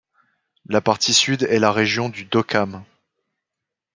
[0.65, 2.83] La partie sud est la région du Dokham.